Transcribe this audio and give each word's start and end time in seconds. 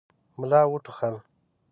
ملا 0.39 0.61
وټوخل. 0.71 1.15